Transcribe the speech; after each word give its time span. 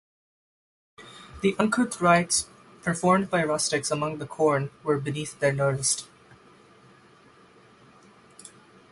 The 1.43 1.55
uncouth 1.59 2.01
rites 2.01 2.47
performed 2.81 3.29
by 3.29 3.43
rustics 3.43 3.91
among 3.91 4.17
the 4.17 4.25
corn 4.25 4.71
were 4.81 4.97
beneath 4.99 5.39
their 5.39 5.53
notice. 5.53 6.07